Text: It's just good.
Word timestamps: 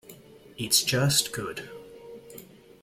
It's 0.57 0.81
just 0.83 1.31
good. 1.31 1.69